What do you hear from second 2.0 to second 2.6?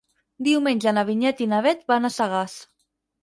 a Sagàs.